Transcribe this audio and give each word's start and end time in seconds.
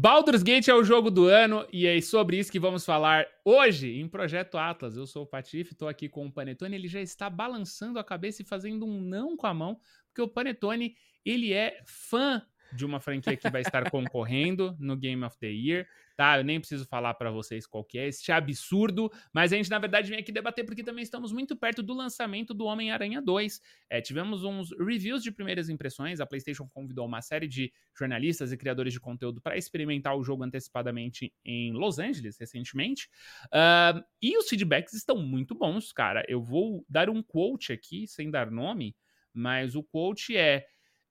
Baldur's 0.00 0.44
Gate 0.44 0.68
é 0.68 0.74
o 0.74 0.84
jogo 0.84 1.10
do 1.10 1.26
ano 1.26 1.66
e 1.72 1.84
é 1.84 2.00
sobre 2.00 2.38
isso 2.38 2.52
que 2.52 2.60
vamos 2.60 2.84
falar 2.84 3.26
hoje 3.44 3.98
em 3.98 4.06
Projeto 4.06 4.56
Atlas. 4.56 4.96
Eu 4.96 5.08
sou 5.08 5.24
o 5.24 5.26
Patife, 5.26 5.72
estou 5.72 5.88
aqui 5.88 6.08
com 6.08 6.24
o 6.24 6.30
Panetone. 6.30 6.76
Ele 6.76 6.86
já 6.86 7.00
está 7.00 7.28
balançando 7.28 7.98
a 7.98 8.04
cabeça 8.04 8.40
e 8.40 8.44
fazendo 8.44 8.86
um 8.86 9.00
não 9.00 9.36
com 9.36 9.48
a 9.48 9.52
mão, 9.52 9.76
porque 10.06 10.22
o 10.22 10.28
Panetone 10.28 10.94
ele 11.24 11.52
é 11.52 11.82
fã 11.84 12.40
de 12.72 12.86
uma 12.86 13.00
franquia 13.00 13.36
que 13.36 13.50
vai 13.50 13.62
estar 13.62 13.90
concorrendo 13.90 14.76
no 14.78 14.96
Game 14.96 15.24
of 15.24 15.36
the 15.40 15.50
Year, 15.50 15.84
tá? 16.18 16.36
Eu 16.36 16.42
nem 16.42 16.58
preciso 16.58 16.84
falar 16.84 17.14
para 17.14 17.30
vocês 17.30 17.64
qual 17.64 17.84
que 17.84 17.96
é 17.96 18.08
este 18.08 18.32
absurdo, 18.32 19.08
mas 19.32 19.52
a 19.52 19.56
gente 19.56 19.70
na 19.70 19.78
verdade 19.78 20.10
vem 20.10 20.18
aqui 20.18 20.32
debater 20.32 20.64
porque 20.64 20.82
também 20.82 21.04
estamos 21.04 21.32
muito 21.32 21.56
perto 21.56 21.80
do 21.80 21.94
lançamento 21.94 22.52
do 22.52 22.64
Homem-Aranha 22.64 23.22
2. 23.22 23.62
É, 23.88 24.00
tivemos 24.00 24.42
uns 24.42 24.72
reviews 24.80 25.22
de 25.22 25.30
primeiras 25.30 25.68
impressões, 25.68 26.18
a 26.18 26.26
PlayStation 26.26 26.68
convidou 26.74 27.06
uma 27.06 27.22
série 27.22 27.46
de 27.46 27.72
jornalistas 27.96 28.50
e 28.50 28.56
criadores 28.56 28.92
de 28.92 28.98
conteúdo 28.98 29.40
para 29.40 29.56
experimentar 29.56 30.16
o 30.16 30.24
jogo 30.24 30.42
antecipadamente 30.42 31.32
em 31.44 31.72
Los 31.72 32.00
Angeles 32.00 32.36
recentemente, 32.36 33.08
uh, 33.54 34.02
e 34.20 34.36
os 34.36 34.48
feedbacks 34.48 34.94
estão 34.94 35.18
muito 35.18 35.54
bons, 35.54 35.92
cara. 35.92 36.24
Eu 36.26 36.42
vou 36.42 36.84
dar 36.88 37.08
um 37.08 37.22
quote 37.22 37.72
aqui, 37.72 38.08
sem 38.08 38.28
dar 38.28 38.50
nome, 38.50 38.96
mas 39.32 39.76
o 39.76 39.84
quote 39.84 40.36
é 40.36 40.66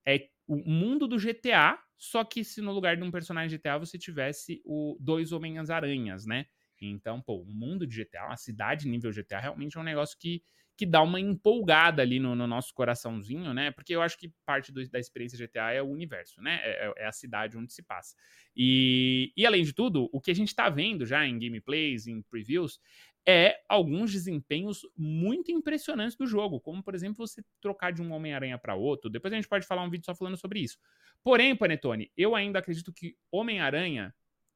é 0.06 0.30
o 0.48 0.58
mundo 0.70 1.08
do 1.08 1.18
GTA, 1.18 1.78
só 1.98 2.24
que 2.24 2.44
se 2.44 2.62
no 2.62 2.72
lugar 2.72 2.96
de 2.96 3.04
um 3.04 3.12
personagem 3.12 3.58
GTA 3.58 3.78
você 3.78 3.98
tivesse 3.98 4.62
o 4.66 4.98
dois 5.00 5.32
Homens-Aranhas, 5.32 6.26
né? 6.26 6.46
Então, 6.82 7.22
pô, 7.22 7.42
o 7.42 7.46
mundo 7.46 7.88
de 7.88 8.04
GTA, 8.04 8.28
a 8.32 8.38
cidade 8.38 8.88
nível 8.88 9.12
GTA, 9.12 9.40
realmente 9.40 9.78
é 9.78 9.80
um 9.80 9.84
negócio 9.84 10.18
que, 10.20 10.44
que 10.78 10.86
dá 10.86 11.02
uma 11.02 11.20
empolgada 11.20 12.04
ali 12.04 12.20
no, 12.20 12.36
no 12.36 12.46
nosso 12.46 12.74
coraçãozinho, 12.74 13.54
né? 13.54 13.72
Porque 13.72 13.96
eu 13.96 14.02
acho 14.02 14.18
que 14.18 14.32
parte 14.46 14.72
do, 14.72 14.88
da 14.90 15.00
experiência 15.00 15.38
GTA 15.38 15.72
é 15.72 15.82
o 15.82 15.88
universo, 15.90 16.40
né? 16.40 16.60
É, 16.64 16.94
é, 16.98 17.08
a 17.08 17.12
cidade 17.12 17.58
onde 17.58 17.74
se 17.74 17.82
passa. 17.82 18.16
E, 18.56 19.34
e 19.36 19.46
além 19.46 19.64
de 19.64 19.74
tudo, 19.74 20.08
o 20.14 20.22
que 20.22 20.30
a 20.32 20.36
gente 20.36 20.54
tá 20.54 20.70
vendo 20.70 21.06
já 21.06 21.26
em 21.26 21.40
gameplays, 21.40 22.06
em 22.06 22.22
previews, 22.22 22.80
é 23.28 23.60
alguns 23.68 24.14
desempenhos 24.14 24.88
muito 24.96 25.52
impressionantes 25.52 26.16
do 26.16 26.26
jogo, 26.26 26.62
como 26.62 26.82
por 26.82 26.96
exemplo 26.96 27.28
você 27.28 27.44
trocar 27.60 27.92
de 27.92 28.02
um 28.02 28.14
Homem-Aranha 28.14 28.58
para 28.58 28.74
outro. 28.74 29.10
Depois 29.10 29.34
a 29.34 29.36
gente 29.36 29.50
pode 29.50 29.68
falar 29.68 29.84
um 29.84 29.90
vídeo 29.90 30.06
só 30.06 30.16
falando 30.16 30.38
sobre 30.38 30.62
isso. 30.62 30.78
Porém, 31.22 31.54
Panetone, 31.54 32.10
eu 32.16 32.36
ainda 32.36 32.60
acredito 32.60 32.94
que 32.94 33.18
Homem-Aranha 33.30 34.16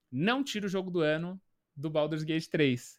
não 0.10 0.42
tira 0.42 0.66
o 0.66 0.70
jogo 0.70 0.90
do 0.90 1.02
ano 1.02 1.40
do 1.76 1.90
Baldur's 1.90 2.24
Gate 2.24 2.48
3 2.48 2.98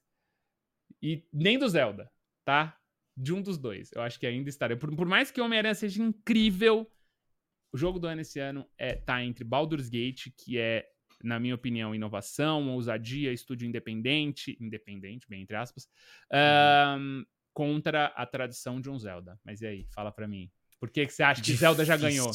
e 1.01 1.25
nem 1.33 1.59
do 1.59 1.67
Zelda, 1.69 2.11
tá? 2.45 2.79
De 3.17 3.33
um 3.33 3.41
dos 3.41 3.57
dois. 3.57 3.91
Eu 3.93 4.03
acho 4.03 4.21
que 4.21 4.27
ainda 4.27 4.51
estaria. 4.51 4.77
Por, 4.77 4.95
por 4.95 5.07
mais 5.07 5.31
que 5.31 5.41
Homem-Aranha 5.41 5.75
seja 5.75 6.03
incrível, 6.03 6.91
o 7.73 7.79
jogo 7.79 7.99
do 7.99 8.07
ano 8.07 8.21
esse 8.21 8.39
ano 8.39 8.69
é 8.77 8.95
tá 8.95 9.25
entre 9.25 9.43
Baldur's 9.43 9.89
Gate, 9.89 10.29
que 10.37 10.59
é 10.59 10.92
na 11.23 11.39
minha 11.39 11.55
opinião, 11.55 11.95
inovação, 11.95 12.71
ousadia, 12.71 13.33
estúdio 13.33 13.67
independente, 13.67 14.57
independente, 14.61 15.29
bem 15.29 15.43
entre 15.43 15.57
aspas, 15.57 15.89
uhum. 16.33 17.25
contra 17.53 18.07
a 18.07 18.27
tradição 18.27 18.81
de 18.81 18.91
um 18.91 18.99
Zelda. 18.99 19.39
Mas 19.45 19.61
e 19.61 19.67
aí, 19.67 19.87
fala 19.95 20.11
para 20.11 20.29
mim. 20.29 20.51
Por 20.79 20.91
que, 20.91 21.07
que 21.07 21.13
você 21.13 21.23
acha 21.23 21.41
Difícil. 21.41 21.55
que 21.55 21.61
Zelda 21.61 21.85
já 21.85 21.97
ganhou? 21.97 22.31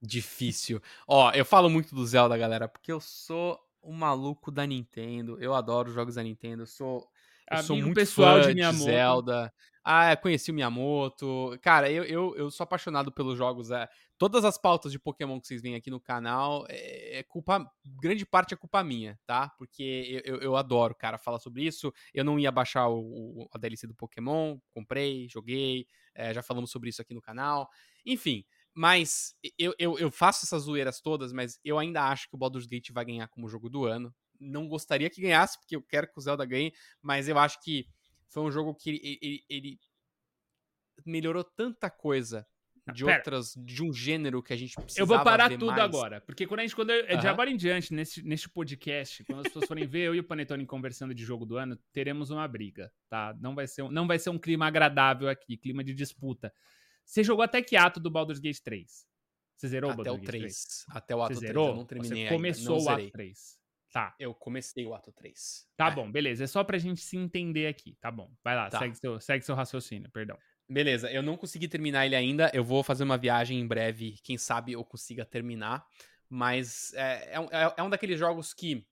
Difícil. 0.00 0.80
Ó, 1.06 1.32
eu 1.32 1.44
falo 1.44 1.68
muito 1.68 1.94
do 1.94 2.06
Zelda, 2.06 2.36
galera, 2.36 2.68
porque 2.68 2.92
eu 2.92 3.00
sou 3.00 3.58
o 3.82 3.92
maluco 3.92 4.50
da 4.50 4.66
Nintendo. 4.66 5.38
Eu 5.40 5.54
adoro 5.54 5.90
jogos 5.90 6.14
da 6.14 6.22
Nintendo. 6.22 6.62
Eu 6.62 6.66
sou, 6.66 7.08
eu 7.50 7.62
sou 7.62 7.76
muito 7.76 7.94
pessoal 7.94 8.40
de, 8.40 8.54
de 8.54 8.72
Zelda. 8.72 9.52
Ah, 9.82 10.14
conheci 10.16 10.50
o 10.50 10.54
Miyamoto. 10.54 11.58
Cara, 11.62 11.90
eu, 11.90 12.04
eu, 12.04 12.36
eu 12.36 12.50
sou 12.50 12.64
apaixonado 12.64 13.10
pelos 13.10 13.38
jogos. 13.38 13.70
É, 13.70 13.88
todas 14.18 14.44
as 14.44 14.58
pautas 14.58 14.90
de 14.90 14.98
Pokémon 14.98 15.40
que 15.40 15.46
vocês 15.46 15.62
veem 15.62 15.76
aqui 15.76 15.90
no 15.90 16.00
canal, 16.00 16.66
é, 16.68 17.20
é 17.20 17.22
culpa. 17.22 17.70
Grande 17.84 18.26
parte 18.26 18.52
é 18.52 18.56
culpa 18.56 18.82
minha, 18.82 19.18
tá? 19.24 19.48
Porque 19.50 20.22
eu, 20.24 20.34
eu, 20.34 20.40
eu, 20.42 20.56
adoro, 20.56 20.94
cara, 20.94 21.16
falar 21.16 21.38
sobre 21.38 21.64
isso. 21.64 21.92
Eu 22.12 22.24
não 22.24 22.38
ia 22.38 22.50
baixar 22.50 22.88
o, 22.88 22.98
o 22.98 23.48
a 23.52 23.58
DLC 23.58 23.86
do 23.86 23.94
Pokémon, 23.94 24.58
comprei, 24.70 25.28
joguei. 25.28 25.86
É, 26.14 26.34
já 26.34 26.42
falamos 26.42 26.70
sobre 26.70 26.90
isso 26.90 27.00
aqui 27.00 27.14
no 27.14 27.22
canal. 27.22 27.70
Enfim. 28.04 28.44
Mas 28.74 29.34
eu, 29.58 29.74
eu, 29.78 29.98
eu 29.98 30.10
faço 30.10 30.44
essas 30.44 30.64
zoeiras 30.64 31.00
todas, 31.00 31.32
mas 31.32 31.58
eu 31.64 31.78
ainda 31.78 32.04
acho 32.04 32.28
que 32.28 32.36
o 32.36 32.38
Baldur's 32.38 32.66
Gate 32.66 32.90
vai 32.92 33.04
ganhar 33.04 33.26
como 33.28 33.48
jogo 33.48 33.68
do 33.68 33.84
ano. 33.84 34.14
Não 34.38 34.68
gostaria 34.68 35.10
que 35.10 35.20
ganhasse, 35.20 35.58
porque 35.58 35.74
eu 35.74 35.82
quero 35.82 36.06
que 36.06 36.16
o 36.16 36.20
Zelda 36.20 36.44
ganhe, 36.44 36.72
mas 37.02 37.28
eu 37.28 37.36
acho 37.38 37.60
que 37.60 37.88
foi 38.28 38.42
um 38.42 38.52
jogo 38.52 38.74
que 38.74 38.90
ele, 38.90 39.18
ele, 39.20 39.44
ele 39.48 39.80
melhorou 41.04 41.42
tanta 41.42 41.90
coisa 41.90 42.46
de 42.92 43.04
Pera. 43.04 43.18
outras, 43.18 43.54
de 43.56 43.82
um 43.82 43.92
gênero 43.92 44.42
que 44.42 44.52
a 44.52 44.56
gente 44.56 44.74
precisava 44.74 45.02
Eu 45.02 45.06
vou 45.06 45.24
parar 45.24 45.50
tudo 45.50 45.66
mais. 45.66 45.80
agora, 45.80 46.20
porque 46.20 46.46
quando 46.46 46.60
a 46.60 46.62
gente, 46.62 46.74
quando 46.74 46.90
eu, 46.90 47.16
de 47.16 47.26
agora 47.26 47.50
em 47.50 47.56
diante, 47.56 47.92
nesse, 47.92 48.22
nesse 48.22 48.48
podcast, 48.48 49.24
quando 49.24 49.40
as 49.40 49.44
pessoas 49.44 49.66
forem 49.66 49.86
ver 49.86 50.06
eu 50.08 50.14
e 50.14 50.20
o 50.20 50.24
Panetone 50.24 50.66
conversando 50.66 51.14
de 51.14 51.24
jogo 51.24 51.44
do 51.44 51.56
ano, 51.56 51.76
teremos 51.92 52.30
uma 52.30 52.46
briga, 52.48 52.92
tá? 53.08 53.36
Não 53.40 53.54
vai 53.54 53.66
ser, 53.66 53.88
não 53.90 54.06
vai 54.06 54.18
ser 54.18 54.30
um 54.30 54.38
clima 54.38 54.66
agradável 54.66 55.28
aqui, 55.28 55.56
clima 55.56 55.84
de 55.84 55.94
disputa. 55.94 56.52
Você 57.04 57.24
jogou 57.24 57.42
até 57.42 57.62
que 57.62 57.76
ato 57.76 57.98
do 57.98 58.10
Baldur's 58.10 58.38
Gate 58.38 58.60
3? 58.60 59.06
Você 59.56 59.68
zerou 59.68 59.90
até 59.90 60.00
o 60.00 60.04
Baldur's 60.04 60.22
o 60.22 60.30
3. 60.30 60.42
3? 60.42 60.86
Até 60.90 61.16
o 61.16 61.22
ato 61.22 61.34
Você 61.34 61.40
3, 61.40 61.48
zerou? 61.48 61.68
eu 61.68 61.76
não 61.76 61.84
terminei 61.84 62.24
Você 62.24 62.34
começou 62.34 62.82
o 62.82 62.88
ato 62.88 63.10
3. 63.10 63.58
Tá. 63.92 64.14
Eu 64.18 64.34
comecei 64.34 64.86
o 64.86 64.94
ato 64.94 65.12
3. 65.12 65.66
Tá 65.76 65.88
é. 65.88 65.90
bom, 65.90 66.10
beleza. 66.10 66.44
É 66.44 66.46
só 66.46 66.62
pra 66.62 66.78
gente 66.78 67.00
se 67.00 67.16
entender 67.16 67.66
aqui. 67.66 67.96
Tá 68.00 68.10
bom. 68.10 68.30
Vai 68.44 68.54
lá, 68.54 68.68
tá. 68.68 68.78
segue, 68.78 68.94
seu, 68.96 69.20
segue 69.20 69.44
seu 69.44 69.54
raciocínio, 69.54 70.10
perdão. 70.10 70.38
Beleza, 70.68 71.10
eu 71.10 71.22
não 71.22 71.36
consegui 71.36 71.66
terminar 71.66 72.04
ele 72.04 72.14
ainda. 72.14 72.50
Eu 72.52 72.62
vou 72.62 72.82
fazer 72.82 73.02
uma 73.02 73.16
viagem 73.16 73.58
em 73.58 73.66
breve. 73.66 74.18
Quem 74.22 74.36
sabe 74.36 74.72
eu 74.72 74.84
consiga 74.84 75.24
terminar. 75.24 75.86
Mas 76.28 76.92
é, 76.94 77.36
é, 77.36 77.48
é, 77.50 77.74
é 77.78 77.82
um 77.82 77.88
daqueles 77.88 78.18
jogos 78.18 78.52
que 78.52 78.86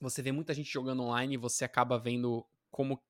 você 0.00 0.22
vê 0.22 0.32
muita 0.32 0.54
gente 0.54 0.72
jogando 0.72 1.02
online 1.02 1.34
e 1.34 1.36
você 1.36 1.64
acaba 1.64 1.98
vendo 1.98 2.46
como 2.70 3.02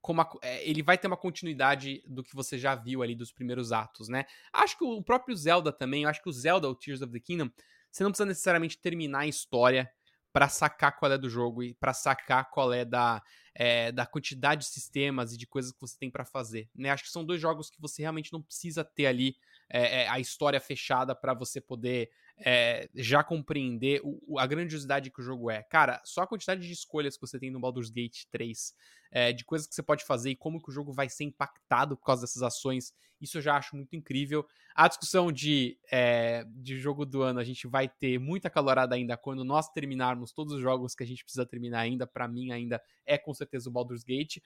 como 0.00 0.20
a, 0.20 0.30
é, 0.42 0.68
ele 0.68 0.80
vai 0.80 0.96
ter 0.96 1.08
uma 1.08 1.16
continuidade 1.16 2.02
do 2.06 2.22
que 2.22 2.34
você 2.34 2.56
já 2.56 2.76
viu 2.76 3.02
ali 3.02 3.16
dos 3.16 3.32
primeiros 3.32 3.72
atos, 3.72 4.08
né? 4.08 4.24
Acho 4.52 4.78
que 4.78 4.84
o 4.84 5.02
próprio 5.02 5.36
Zelda 5.36 5.72
também, 5.72 6.04
eu 6.04 6.08
acho 6.08 6.22
que 6.22 6.28
o 6.28 6.32
Zelda, 6.32 6.68
o 6.68 6.74
Tears 6.74 7.02
of 7.02 7.12
the 7.12 7.18
Kingdom, 7.18 7.50
você 7.90 8.04
não 8.04 8.10
precisa 8.12 8.26
necessariamente 8.26 8.78
terminar 8.78 9.20
a 9.20 9.26
história 9.26 9.90
para 10.32 10.48
sacar 10.48 10.96
qual 10.96 11.10
é 11.12 11.18
do 11.18 11.28
jogo 11.28 11.62
e 11.62 11.74
para 11.74 11.94
sacar 11.94 12.50
qual 12.50 12.72
é 12.72 12.84
da, 12.84 13.22
é, 13.54 13.90
da 13.90 14.06
quantidade 14.06 14.62
de 14.62 14.68
sistemas 14.68 15.32
e 15.32 15.38
de 15.38 15.46
coisas 15.46 15.72
que 15.72 15.80
você 15.80 15.96
tem 15.98 16.10
para 16.10 16.24
fazer. 16.24 16.68
Né? 16.74 16.90
Acho 16.90 17.04
que 17.04 17.10
são 17.10 17.24
dois 17.24 17.40
jogos 17.40 17.70
que 17.70 17.80
você 17.80 18.02
realmente 18.02 18.32
não 18.32 18.42
precisa 18.42 18.84
ter 18.84 19.06
ali 19.06 19.36
é, 19.70 20.02
é, 20.02 20.08
a 20.08 20.18
história 20.18 20.60
fechada 20.60 21.14
para 21.14 21.34
você 21.34 21.60
poder 21.60 22.10
é, 22.38 22.88
já 22.94 23.22
compreender 23.22 24.00
o, 24.02 24.38
a 24.38 24.46
grandiosidade 24.46 25.10
que 25.10 25.20
o 25.20 25.24
jogo 25.24 25.50
é. 25.50 25.62
Cara, 25.62 26.00
só 26.04 26.22
a 26.22 26.26
quantidade 26.26 26.66
de 26.66 26.72
escolhas 26.72 27.16
que 27.16 27.20
você 27.20 27.38
tem 27.38 27.50
no 27.50 27.60
Baldur's 27.60 27.90
Gate 27.90 28.24
3, 28.30 28.74
é, 29.10 29.32
de 29.32 29.44
coisas 29.44 29.66
que 29.66 29.74
você 29.74 29.82
pode 29.82 30.04
fazer 30.04 30.30
e 30.30 30.36
como 30.36 30.62
que 30.62 30.70
o 30.70 30.72
jogo 30.72 30.92
vai 30.92 31.08
ser 31.08 31.24
impactado 31.24 31.96
por 31.96 32.04
causa 32.04 32.22
dessas 32.22 32.42
ações, 32.42 32.92
isso 33.20 33.38
eu 33.38 33.42
já 33.42 33.56
acho 33.56 33.74
muito 33.74 33.96
incrível. 33.96 34.46
A 34.74 34.86
discussão 34.86 35.32
de, 35.32 35.78
é, 35.90 36.44
de 36.48 36.78
jogo 36.78 37.04
do 37.04 37.22
ano 37.22 37.40
a 37.40 37.44
gente 37.44 37.66
vai 37.66 37.88
ter 37.88 38.18
muita 38.18 38.48
calorada 38.48 38.94
ainda 38.94 39.16
quando 39.16 39.44
nós 39.44 39.68
terminarmos 39.68 40.32
todos 40.32 40.54
os 40.54 40.60
jogos 40.60 40.94
que 40.94 41.02
a 41.02 41.06
gente 41.06 41.24
precisa 41.24 41.44
terminar 41.44 41.80
ainda. 41.80 42.06
para 42.06 42.28
mim, 42.28 42.52
ainda 42.52 42.80
é 43.04 43.18
com 43.18 43.34
certeza 43.34 43.68
o 43.68 43.72
Baldur's 43.72 44.04
Gate. 44.04 44.38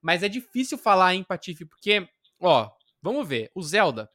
Mas 0.00 0.22
é 0.22 0.28
difícil 0.28 0.76
falar 0.78 1.14
em 1.14 1.24
Patife, 1.24 1.64
porque, 1.64 2.08
ó, 2.40 2.70
vamos 3.02 3.26
ver. 3.26 3.50
O 3.54 3.62
Zelda, 3.62 4.10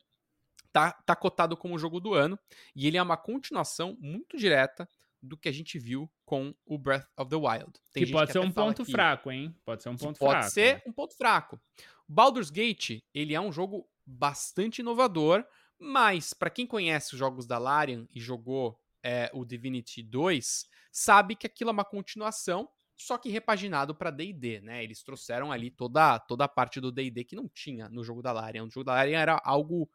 tá, 0.73 0.91
tá 0.91 1.15
cotado 1.15 1.55
como 1.55 1.77
jogo 1.77 1.99
do 1.99 2.13
ano 2.13 2.37
e 2.75 2.87
ele 2.87 2.97
é 2.97 3.01
uma 3.01 3.15
continuação 3.15 3.95
muito 4.01 4.35
direta 4.35 4.89
do 5.21 5.37
que 5.37 5.47
a 5.47 5.51
gente 5.53 5.79
viu 5.79 6.11
com 6.25 6.53
o 6.65 6.77
Breath 6.77 7.07
of 7.17 7.29
the 7.29 7.35
Wild. 7.37 7.71
Tem 7.93 8.05
que 8.05 8.11
pode 8.11 8.27
que 8.27 8.33
ser 8.33 8.39
um 8.39 8.51
ponto 8.51 8.83
fraco, 8.83 9.31
hein? 9.31 9.55
Pode 9.63 9.81
ser 9.81 9.89
um 9.89 9.95
ponto 9.95 10.19
pode 10.19 10.31
fraco. 10.31 10.43
Pode 10.43 10.53
ser 10.53 10.83
um 10.85 10.91
ponto 10.91 11.15
fraco. 11.15 11.61
Baldur's 12.09 12.49
Gate, 12.49 13.01
ele 13.13 13.33
é 13.33 13.39
um 13.39 13.51
jogo 13.51 13.87
bastante 14.05 14.79
inovador, 14.79 15.45
mas 15.79 16.33
para 16.33 16.49
quem 16.49 16.67
conhece 16.67 17.13
os 17.13 17.19
jogos 17.19 17.47
da 17.47 17.57
Larian 17.57 18.05
e 18.13 18.19
jogou 18.19 18.77
é, 19.01 19.29
o 19.33 19.45
Divinity 19.45 20.03
2, 20.03 20.65
sabe 20.91 21.35
que 21.35 21.47
aquilo 21.47 21.69
é 21.69 21.73
uma 21.73 21.85
continuação, 21.85 22.67
só 22.95 23.17
que 23.17 23.29
repaginado 23.29 23.95
para 23.95 24.11
D&D, 24.11 24.59
né? 24.59 24.83
Eles 24.83 25.03
trouxeram 25.03 25.51
ali 25.51 25.71
toda, 25.71 26.19
toda 26.19 26.43
a 26.43 26.49
parte 26.49 26.81
do 26.81 26.91
D&D 26.91 27.23
que 27.23 27.35
não 27.35 27.47
tinha 27.47 27.87
no 27.87 28.03
jogo 28.03 28.21
da 28.21 28.33
Larian. 28.33 28.65
O 28.65 28.69
jogo 28.69 28.83
da 28.83 28.93
Larian 28.93 29.19
era 29.19 29.41
algo 29.43 29.89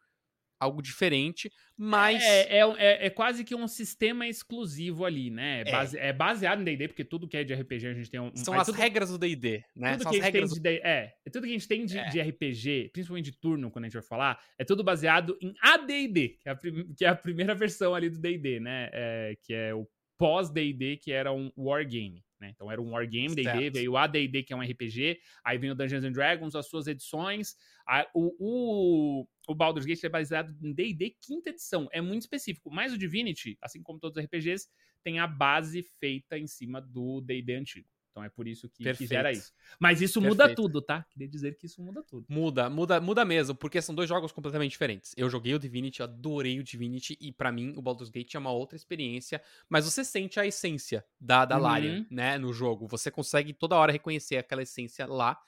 algo 0.58 0.82
diferente, 0.82 1.50
mas. 1.76 2.22
É, 2.22 2.58
é, 2.58 2.76
é, 2.76 3.06
é, 3.06 3.10
quase 3.10 3.44
que 3.44 3.55
um 3.55 3.69
sistema 3.69 4.26
exclusivo 4.26 5.05
ali, 5.05 5.31
né? 5.31 5.60
É, 5.60 5.70
base, 5.70 5.99
é 5.99 6.12
baseado 6.12 6.60
em 6.60 6.64
DD, 6.64 6.88
porque 6.88 7.05
tudo 7.05 7.28
que 7.28 7.37
é 7.37 7.44
de 7.44 7.55
RPG 7.55 7.87
a 7.87 7.94
gente 7.94 8.10
tem 8.10 8.20
um. 8.20 8.34
São 8.34 8.55
as 8.55 8.66
tudo, 8.66 8.76
regras 8.76 9.10
do 9.10 9.19
DD, 9.19 9.64
né? 9.76 9.93
Tudo 9.93 10.02
São 10.02 10.12
que 10.12 10.19
as 10.19 10.25
regras 10.25 10.50
do... 10.50 10.60
de, 10.60 10.69
é, 10.69 11.14
é, 11.25 11.31
tudo 11.31 11.44
que 11.44 11.50
a 11.50 11.52
gente 11.52 11.69
tem 11.69 11.87
de, 11.87 11.99
é. 11.99 12.08
de, 12.08 12.20
RPG, 12.20 12.90
principalmente 12.93 13.31
de 13.31 13.38
turno, 13.38 13.70
quando 13.70 13.84
a 13.84 13.88
gente 13.88 13.94
vai 13.94 14.02
falar, 14.02 14.40
é 14.58 14.64
tudo 14.64 14.82
baseado 14.82 15.38
em 15.40 15.55
ADD, 15.62 16.38
que 16.40 16.49
é 16.49 16.50
a, 16.52 16.56
que 16.96 17.05
é 17.05 17.08
a 17.08 17.14
primeira 17.14 17.55
versão 17.55 17.94
ali 17.94 18.10
do 18.10 18.19
DD, 18.19 18.60
né? 18.60 18.90
É, 18.93 19.37
que 19.43 19.55
é 19.55 19.75
o 19.75 19.87
pós-DD, 20.19 20.96
que 20.96 21.12
era 21.12 21.32
um 21.32 21.50
wargame. 21.56 22.25
Né? 22.40 22.50
Então 22.50 22.70
era 22.70 22.81
um 22.81 22.93
wargame 22.93 23.35
D&D, 23.35 23.70
veio 23.70 23.93
o 23.93 23.96
AD&D 23.96 24.44
que 24.44 24.52
é 24.52 24.56
um 24.56 24.62
RPG, 24.62 25.20
aí 25.44 25.58
vem 25.58 25.70
o 25.70 25.75
Dungeons 25.75 26.05
and 26.05 26.12
Dragons, 26.12 26.55
as 26.55 26.69
suas 26.69 26.87
edições, 26.87 27.56
a, 27.87 28.06
o, 28.14 28.35
o, 28.38 29.26
o 29.49 29.55
Baldur's 29.55 29.85
Gate 29.85 30.05
é 30.05 30.08
baseado 30.08 30.55
em 30.62 30.73
D&D 30.73 31.17
quinta 31.20 31.50
edição, 31.50 31.88
é 31.93 32.00
muito 32.00 32.23
específico, 32.23 32.70
mas 32.70 32.93
o 32.93 32.99
Divinity, 32.99 33.58
assim 33.61 33.82
como 33.82 33.99
todos 33.99 34.17
os 34.17 34.25
RPGs, 34.25 34.69
tem 35.02 35.19
a 35.19 35.26
base 35.26 35.82
feita 35.82 36.38
em 36.38 36.46
cima 36.46 36.81
do 36.81 37.20
D&D 37.20 37.55
antigo. 37.55 37.88
Então 38.19 38.25
é 38.25 38.29
por 38.29 38.49
isso 38.49 38.69
que 38.69 38.82
Perfeito. 38.82 39.09
fizeram 39.09 39.31
isso. 39.31 39.53
Mas 39.79 40.03
isso 40.03 40.20
Perfeito. 40.20 40.43
muda 40.43 40.55
tudo, 40.55 40.82
tá? 40.82 41.05
Queria 41.11 41.29
dizer 41.29 41.56
que 41.56 41.67
isso 41.67 41.81
muda 41.81 42.03
tudo. 42.03 42.26
Muda, 42.29 42.69
muda, 42.69 43.00
muda 43.00 43.25
mesmo, 43.25 43.55
porque 43.55 43.81
são 43.81 43.94
dois 43.94 44.09
jogos 44.09 44.32
completamente 44.32 44.73
diferentes. 44.73 45.15
Eu 45.17 45.31
joguei 45.31 45.55
o 45.55 45.59
Divinity, 45.59 46.03
adorei 46.03 46.59
o 46.59 46.65
Divinity, 46.65 47.17
e 47.20 47.32
para 47.32 47.53
mim 47.53 47.75
o 47.76 47.82
Baldur's 47.82 48.11
Gate 48.11 48.35
é 48.35 48.38
uma 48.38 48.50
outra 48.50 48.76
experiência, 48.76 49.41
mas 49.69 49.85
você 49.85 50.05
sente 50.05 50.41
a 50.41 50.47
essência 50.47 51.05
da, 51.20 51.44
da 51.44 51.56
uhum. 51.56 51.62
Larian, 51.62 52.06
né, 52.11 52.38
no 52.38 52.53
jogo. 52.53 52.88
Você 52.88 53.11
consegue 53.11 53.53
toda 53.53 53.76
hora 53.76 53.93
reconhecer 53.93 54.37
aquela 54.37 54.62
essência 54.62 55.06
lá. 55.06 55.38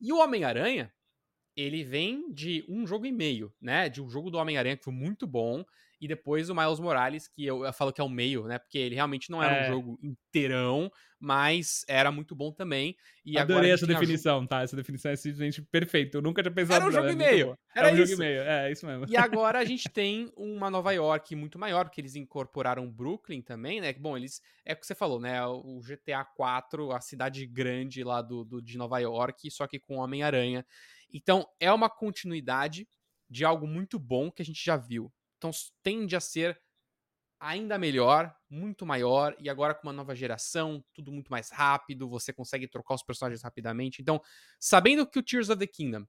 E 0.00 0.12
o 0.12 0.18
Homem-Aranha, 0.18 0.92
ele 1.56 1.84
vem 1.84 2.32
de 2.32 2.64
um 2.68 2.86
jogo 2.86 3.06
e 3.06 3.12
meio, 3.12 3.54
né? 3.60 3.88
De 3.88 4.02
um 4.02 4.10
jogo 4.10 4.30
do 4.30 4.36
Homem-Aranha 4.36 4.76
que 4.76 4.84
foi 4.84 4.92
muito 4.92 5.26
bom, 5.26 5.64
e 6.00 6.06
depois 6.06 6.50
o 6.50 6.54
Miles 6.54 6.78
Morales, 6.78 7.26
que 7.26 7.44
eu, 7.44 7.64
eu 7.64 7.72
falo 7.72 7.92
que 7.92 8.00
é 8.00 8.04
o 8.04 8.08
meio, 8.08 8.44
né? 8.44 8.58
Porque 8.58 8.76
ele 8.78 8.94
realmente 8.94 9.30
não 9.30 9.42
era 9.42 9.56
é. 9.56 9.64
um 9.64 9.72
jogo 9.72 9.98
inteirão, 10.02 10.90
mas 11.18 11.84
era 11.88 12.12
muito 12.12 12.34
bom 12.34 12.52
também. 12.52 12.94
E 13.24 13.38
Adorei 13.38 13.70
essa 13.70 13.86
definição, 13.86 14.46
tá? 14.46 14.62
Essa 14.62 14.76
definição 14.76 15.10
é 15.10 15.16
simplesmente 15.16 15.62
perfeita. 15.62 16.18
Eu 16.18 16.22
nunca 16.22 16.42
tinha 16.42 16.52
pensado 16.52 16.76
Era 16.76 16.86
um 16.86 16.92
jogo 16.92 17.08
e 17.08 17.16
meio. 17.16 17.58
Era, 17.74 17.88
um 17.88 17.94
isso. 17.94 18.06
jogo 18.06 18.12
e 18.12 18.16
meio, 18.26 18.40
é, 18.42 18.70
isso 18.70 18.86
mesmo. 18.86 19.06
E 19.08 19.16
agora 19.16 19.58
a 19.58 19.64
gente 19.64 19.88
tem 19.88 20.30
uma 20.36 20.70
Nova 20.70 20.92
York 20.92 21.34
muito 21.34 21.58
maior, 21.58 21.84
porque 21.84 22.00
eles 22.00 22.14
incorporaram 22.14 22.90
Brooklyn 22.90 23.40
também, 23.40 23.80
né? 23.80 23.92
Bom, 23.94 24.16
eles. 24.16 24.42
É 24.64 24.74
o 24.74 24.76
que 24.76 24.86
você 24.86 24.94
falou, 24.94 25.18
né? 25.18 25.44
O 25.46 25.80
GTA 25.80 26.24
4, 26.24 26.92
a 26.92 27.00
cidade 27.00 27.46
grande 27.46 28.04
lá 28.04 28.20
do, 28.20 28.44
do 28.44 28.60
de 28.60 28.76
Nova 28.76 28.98
York, 28.98 29.50
só 29.50 29.66
que 29.66 29.78
com 29.78 29.96
Homem-Aranha. 29.96 30.66
Então, 31.12 31.46
é 31.58 31.72
uma 31.72 31.88
continuidade 31.88 32.86
de 33.28 33.44
algo 33.44 33.66
muito 33.66 33.98
bom 33.98 34.30
que 34.30 34.42
a 34.42 34.44
gente 34.44 34.62
já 34.64 34.76
viu. 34.76 35.12
Então 35.36 35.50
tende 35.82 36.16
a 36.16 36.20
ser 36.20 36.60
ainda 37.38 37.78
melhor, 37.78 38.34
muito 38.48 38.86
maior, 38.86 39.36
e 39.38 39.48
agora 39.50 39.74
com 39.74 39.86
uma 39.86 39.92
nova 39.92 40.14
geração, 40.14 40.84
tudo 40.94 41.12
muito 41.12 41.30
mais 41.30 41.50
rápido, 41.50 42.08
você 42.08 42.32
consegue 42.32 42.66
trocar 42.66 42.94
os 42.94 43.02
personagens 43.02 43.42
rapidamente. 43.42 44.00
Então, 44.00 44.20
sabendo 44.58 45.06
que 45.06 45.18
o 45.18 45.22
Tears 45.22 45.50
of 45.50 45.58
the 45.58 45.66
Kingdom 45.66 46.06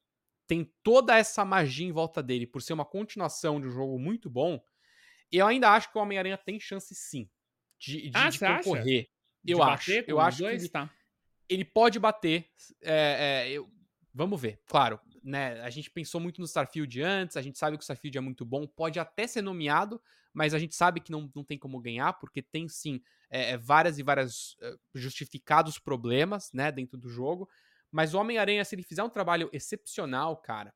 tem 0.48 0.72
toda 0.82 1.18
essa 1.18 1.44
magia 1.44 1.86
em 1.86 1.92
volta 1.92 2.24
dele 2.24 2.48
por 2.48 2.62
ser 2.62 2.74
uma 2.74 2.86
continuação 2.86 3.60
de 3.60 3.68
um 3.68 3.72
jogo 3.72 4.00
muito 4.00 4.30
bom, 4.30 4.62
eu 5.32 5.46
ainda 5.46 5.70
acho 5.72 5.92
que 5.92 5.98
o 5.98 6.02
Homem-Aranha 6.02 6.38
tem 6.38 6.60
chance 6.60 6.96
sim 6.96 7.30
de, 7.78 8.10
de, 8.10 8.12
ah, 8.14 8.30
de 8.30 8.40
concorrer. 8.40 9.02
Acha? 9.02 9.18
Eu 9.46 9.58
de 9.58 9.64
acho. 9.64 9.92
Eu 10.08 10.20
acho 10.20 10.38
dois? 10.40 10.56
que 10.56 10.62
ele, 10.64 10.70
tá. 10.70 10.90
ele 11.50 11.66
pode 11.66 12.00
bater. 12.00 12.50
É, 12.82 13.46
é, 13.46 13.52
eu, 13.52 13.70
vamos 14.14 14.40
ver. 14.40 14.62
Claro, 14.66 15.00
né? 15.28 15.60
A 15.62 15.70
gente 15.70 15.92
pensou 15.92 16.22
muito 16.22 16.40
no 16.40 16.46
Starfield 16.46 17.02
antes, 17.02 17.36
a 17.36 17.42
gente 17.42 17.58
sabe 17.58 17.78
que 17.78 17.82
o 17.82 17.84
Starfield 17.84 18.18
é 18.18 18.22
muito 18.22 18.46
bom, 18.46 18.66
pode 18.66 18.98
até 18.98 19.28
ser 19.28 19.42
nomeado, 19.42 20.02
mas 20.34 20.54
a 20.54 20.60
gente 20.60 20.74
sabe 20.74 21.02
que 21.02 21.12
não, 21.12 21.30
não 21.36 21.44
tem 21.44 21.58
como 21.58 21.82
ganhar, 21.82 22.14
porque 22.14 22.42
tem 22.42 22.68
sim 22.70 23.02
é, 23.30 23.58
várias 23.58 24.00
e 24.00 24.04
várias 24.04 24.54
uh, 24.54 24.80
justificados 24.96 25.78
problemas, 25.78 26.50
né, 26.54 26.72
dentro 26.72 26.98
do 26.98 27.10
jogo. 27.10 27.50
Mas 27.92 28.14
o 28.14 28.20
Homem-Aranha, 28.20 28.64
se 28.64 28.74
ele 28.74 28.84
fizer 28.84 29.04
um 29.04 29.10
trabalho 29.10 29.50
excepcional, 29.52 30.38
cara, 30.38 30.74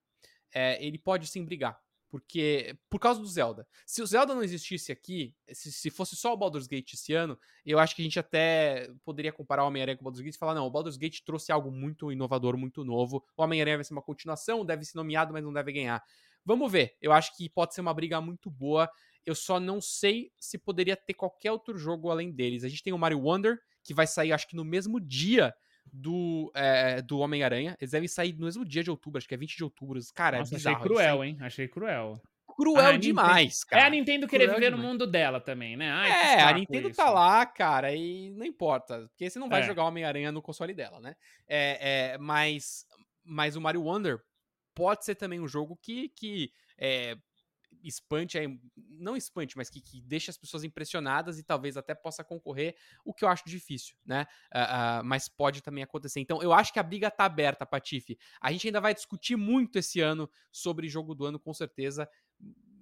é, 0.54 0.84
ele 0.86 0.98
pode 0.98 1.28
sim 1.28 1.46
brigar. 1.46 1.80
Porque, 2.12 2.78
por 2.90 3.00
causa 3.00 3.22
do 3.22 3.26
Zelda. 3.26 3.66
Se 3.86 4.02
o 4.02 4.06
Zelda 4.06 4.36
não 4.36 4.44
existisse 4.44 4.92
aqui, 4.92 5.34
se, 5.54 5.72
se 5.72 5.90
fosse 5.90 6.14
só 6.14 6.34
o 6.34 6.38
Baldur's 6.38 6.68
Gate 6.68 6.94
esse 6.94 7.14
ano, 7.14 7.40
eu 7.66 7.80
acho 7.80 7.96
que 7.96 8.02
a 8.02 8.04
gente 8.04 8.20
até 8.20 8.92
poderia 9.06 9.32
comparar 9.32 9.64
o 9.64 9.68
Homem-Aranha 9.68 9.96
com 9.96 10.04
o 10.04 10.06
Baldur's 10.06 10.22
Gate 10.22 10.36
e 10.36 10.38
falar: 10.38 10.54
não, 10.54 10.68
o 10.68 10.70
Baldur's 10.70 10.98
Gate 10.98 11.22
trouxe 11.26 11.54
algo 11.54 11.72
muito 11.72 12.12
inovador, 12.12 12.58
muito 12.58 12.84
novo. 12.84 13.24
O 13.38 13.42
Homem-Aranha 13.42 13.78
vai 13.78 13.86
ser 13.86 13.94
uma 13.94 14.02
continuação, 14.02 14.66
deve 14.66 14.84
ser 14.84 14.98
nomeado, 14.98 15.32
mas 15.32 15.42
não 15.42 15.54
deve 15.54 15.72
ganhar. 15.72 16.04
Vamos 16.44 16.70
ver. 16.70 16.98
Eu 17.02 17.14
acho 17.14 17.36
que 17.38 17.50
pode 17.50 17.74
ser 17.74 17.80
uma 17.80 17.94
briga 17.94 18.20
muito 18.20 18.52
boa. 18.52 18.90
Eu 19.26 19.34
só 19.34 19.58
não 19.58 19.80
sei 19.80 20.34
se 20.38 20.58
poderia 20.58 20.98
ter 20.98 21.14
qualquer 21.14 21.54
outro 21.54 21.78
jogo 21.78 22.10
além 22.10 22.30
deles. 22.30 22.66
A 22.66 22.70
gente 22.70 22.84
tem 22.84 22.92
o 22.92 22.98
Mario 22.98 23.22
Wonder, 23.22 23.58
que 23.84 23.94
vai 23.94 24.06
sair, 24.06 24.34
acho 24.34 24.48
que 24.48 24.56
no 24.56 24.66
mesmo 24.66 25.00
dia 25.00 25.54
do, 25.92 26.52
é, 26.56 27.02
do 27.02 27.20
Homem-Aranha. 27.20 27.76
Eles 27.80 27.92
devem 27.92 28.08
sair 28.08 28.34
no 28.34 28.46
mesmo 28.46 28.66
dia 28.66 28.84
de 28.84 28.92
outubro, 28.92 29.18
acho 29.18 29.28
que 29.28 29.34
é 29.34 29.38
20 29.38 29.56
de 29.56 29.64
outubro. 29.64 30.00
Cara, 30.14 30.38
é 30.38 30.40
Nossa, 30.40 30.54
é 30.54 30.58
bizarro. 30.58 30.78
Achei 30.78 30.88
cruel, 30.88 31.24
hein? 31.24 31.38
Achei 31.42 31.68
cruel. 31.68 32.22
Cruel 32.48 32.86
ah, 32.86 32.98
demais, 32.98 33.64
cara. 33.64 33.84
É 33.84 33.86
a 33.86 33.90
Nintendo 33.90 34.28
querer 34.28 34.46
cruel 34.46 34.60
viver 34.60 34.72
demais. 34.72 34.84
no 34.84 34.90
mundo 34.90 35.08
dela 35.08 35.40
também, 35.40 35.78
né? 35.78 35.90
Ai, 35.90 36.10
é, 36.10 36.42
a 36.42 36.54
Nintendo 36.54 36.90
isso. 36.90 36.98
tá 36.98 37.10
lá, 37.10 37.46
cara, 37.46 37.96
e 37.96 38.32
não 38.32 38.46
importa. 38.46 39.08
Porque 39.10 39.30
você 39.30 39.40
não 39.40 39.50
vai 39.50 39.62
é. 39.62 39.64
jogar 39.64 39.86
Homem-Aranha 39.86 40.32
no 40.32 40.42
console 40.42 40.74
dela, 40.74 41.00
né? 41.00 41.16
É, 41.48 42.12
é, 42.14 42.18
mas, 42.18 42.86
mas 43.24 43.56
o 43.56 43.62
Mario 43.62 43.84
Wonder 43.84 44.22
pode 44.76 45.06
ser 45.06 45.16
também 45.16 45.40
um 45.40 45.48
jogo 45.48 45.78
que, 45.82 46.10
que 46.10 46.52
é, 46.78 47.16
espante, 47.84 48.38
não 48.76 49.16
espante, 49.16 49.58
mas 49.58 49.70
que, 49.70 49.82
que 49.82 50.02
deixe 50.02 50.30
as 50.30 50.38
pessoas 50.38 50.64
impressionadas 50.64 51.40
e 51.40 51.44
talvez 51.44 51.78
até 51.78 51.94
possa 51.96 52.24
concorrer, 52.24 52.76
o 53.04 53.14
que 53.14 53.24
eu 53.24 53.30
acho 53.30 53.44
difícil, 53.46 53.96
né? 54.06 54.26
Uh, 54.54 55.02
uh, 55.02 55.04
mas 55.04 55.28
pode 55.28 55.62
também 55.62 55.84
acontecer. 55.84 56.20
Então, 56.20 56.42
eu 56.42 56.54
acho 56.54 56.72
que 56.72 56.80
a 56.80 56.84
briga 56.84 57.10
tá 57.10 57.26
aberta, 57.26 57.66
Patife. 57.66 58.18
A 58.40 58.52
gente 58.52 58.68
ainda 58.68 58.82
vai 58.82 58.94
discutir 58.94 59.36
muito 59.36 59.78
esse 59.78 60.00
ano 60.00 60.30
sobre 60.52 60.88
jogo 60.88 61.16
do 61.16 61.26
ano, 61.26 61.40
com 61.40 61.54
certeza. 61.54 62.10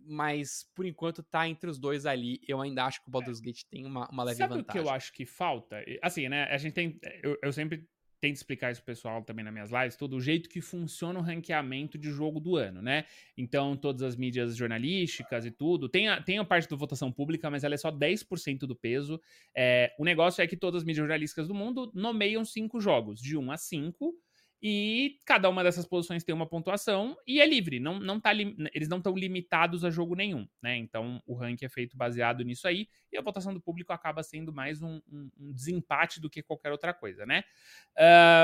Mas 0.06 0.68
por 0.74 0.86
enquanto 0.86 1.22
tá 1.22 1.48
entre 1.48 1.70
os 1.70 1.78
dois 1.78 2.08
ali. 2.08 2.42
Eu 2.48 2.60
ainda 2.60 2.84
acho 2.84 3.00
que 3.02 3.08
o 3.08 3.12
Baldur's 3.12 3.40
Gate 3.40 3.62
tem 3.70 3.86
uma, 3.86 4.10
uma 4.10 4.24
leve 4.24 4.38
Sabe 4.38 4.56
vantagem. 4.56 4.66
Sabe 4.66 4.80
o 4.80 4.84
que 4.84 4.90
eu 4.90 4.92
acho 4.92 5.14
que 5.14 5.24
falta? 5.24 5.84
Assim, 6.02 6.28
né? 6.28 6.46
A 6.46 6.58
gente 6.58 6.74
tem. 6.74 7.00
Eu, 7.22 7.38
eu 7.44 7.54
sempre 7.54 7.88
tento 8.20 8.36
explicar 8.36 8.72
isso 8.72 8.82
pro 8.82 8.94
pessoal 8.94 9.24
também 9.24 9.44
nas 9.44 9.54
minhas 9.54 9.72
lives, 9.72 9.96
todo 9.96 10.16
o 10.16 10.22
jeito 10.22 10.50
que 10.50 10.62
funciona 10.62 11.20
o 11.20 11.22
ranqueamento 11.22 11.98
de 11.98 12.12
jogo 12.12 12.40
do 12.40 12.56
ano, 12.56 12.82
né? 12.82 13.06
Então, 13.38 13.76
todas 13.76 14.02
as 14.02 14.16
mídias 14.16 14.56
jornalísticas 14.56 15.46
e 15.46 15.52
tudo, 15.52 15.88
tem 15.88 16.08
a, 16.10 16.22
tem 16.22 16.38
a 16.38 16.46
parte 16.46 16.70
da 16.70 16.76
votação 16.76 17.12
pública, 17.12 17.50
mas 17.50 17.64
ela 17.64 17.76
é 17.76 17.78
só 17.78 17.92
10% 17.92 18.60
do 18.60 18.76
peso. 18.76 19.20
É, 19.56 19.94
o 19.98 20.04
negócio 20.04 20.42
é 20.42 20.48
que 20.48 20.58
todas 20.58 20.80
as 20.82 20.84
mídias 20.84 21.04
jornalísticas 21.04 21.48
do 21.48 21.54
mundo 21.54 21.92
nomeiam 21.94 22.44
cinco 22.44 22.80
jogos, 22.80 23.22
de 23.22 23.38
1 23.38 23.52
a 23.52 23.58
5, 23.58 24.14
e 24.62 25.18
cada 25.26 25.50
uma 25.50 25.64
dessas 25.64 25.86
posições 25.86 26.24
tem 26.24 26.36
uma 26.36 26.46
pontuação 26.46 27.18
e 27.26 27.40
é 27.40 27.46
livre, 27.46 27.80
não, 27.80 27.98
não 27.98 28.20
tá 28.20 28.34
eles 28.34 28.90
não 28.90 28.98
estão 28.98 29.16
limitados 29.16 29.86
a 29.86 29.90
jogo 29.90 30.16
nenhum, 30.16 30.46
né? 30.62 30.76
Então 30.76 31.22
o 31.26 31.34
ranking 31.34 31.66
é 31.66 31.70
feito 31.70 31.96
baseado 31.96 32.44
nisso 32.44 32.68
aí 32.68 32.88
e 33.12 33.18
a 33.18 33.22
votação 33.22 33.54
do 33.54 33.62
público 33.62 33.94
acaba 33.94 34.22
sendo 34.22 34.52
mais 34.52 34.82
um, 34.82 35.02
um, 35.10 35.30
um 35.40 35.54
desempate 35.54 36.20
do 36.20 36.30
que 36.30 36.44
qualquer 36.44 36.72
outra 36.72 36.94
coisa, 36.94 37.26
né? 37.26 37.44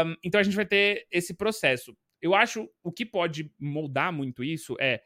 Um, 0.05 0.15
então 0.23 0.39
a 0.39 0.43
gente 0.43 0.55
vai 0.55 0.65
ter 0.65 1.05
esse 1.11 1.33
processo. 1.33 1.95
Eu 2.21 2.33
acho 2.33 2.69
o 2.81 2.91
que 2.91 3.05
pode 3.05 3.51
moldar 3.59 4.13
muito 4.13 4.43
isso 4.43 4.75
é. 4.79 5.03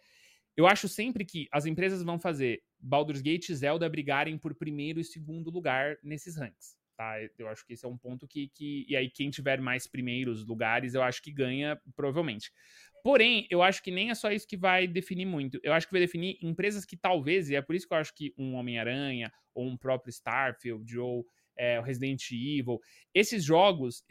Eu 0.55 0.67
acho 0.67 0.87
sempre 0.87 1.25
que 1.25 1.47
as 1.51 1.65
empresas 1.65 2.03
vão 2.03 2.19
fazer 2.19 2.61
Baldur's 2.79 3.21
Gate 3.21 3.49
e 3.49 3.55
Zelda 3.55 3.89
brigarem 3.89 4.37
por 4.37 4.53
primeiro 4.53 4.99
e 4.99 5.03
segundo 5.03 5.49
lugar 5.49 5.97
nesses 6.03 6.37
ranks 6.37 6.78
tá? 6.99 7.15
Eu 7.37 7.47
acho 7.47 7.65
que 7.65 7.71
esse 7.71 7.85
é 7.85 7.87
um 7.87 7.97
ponto 7.97 8.27
que, 8.27 8.49
que. 8.49 8.85
E 8.89 8.93
aí, 8.93 9.09
quem 9.09 9.29
tiver 9.29 9.61
mais 9.61 9.87
primeiros 9.87 10.45
lugares, 10.45 10.93
eu 10.93 11.01
acho 11.01 11.21
que 11.21 11.31
ganha, 11.31 11.79
provavelmente. 11.95 12.51
Porém, 13.01 13.47
eu 13.49 13.63
acho 13.63 13.81
que 13.81 13.89
nem 13.89 14.09
é 14.09 14.15
só 14.15 14.29
isso 14.29 14.45
que 14.45 14.57
vai 14.57 14.85
definir 14.85 15.25
muito. 15.25 15.61
Eu 15.63 15.71
acho 15.71 15.87
que 15.87 15.93
vai 15.93 16.01
definir 16.01 16.37
empresas 16.41 16.83
que 16.83 16.97
talvez, 16.97 17.49
e 17.49 17.55
é 17.55 17.61
por 17.61 17.73
isso 17.73 17.87
que 17.87 17.93
eu 17.93 17.97
acho 17.97 18.13
que 18.13 18.33
um 18.37 18.55
Homem-Aranha, 18.55 19.31
ou 19.55 19.65
um 19.65 19.77
próprio 19.77 20.09
Starfield, 20.09 20.99
ou 20.99 21.25
é, 21.57 21.79
Resident 21.79 22.21
Evil, 22.31 22.81
esses 23.13 23.45
jogos, 23.45 24.03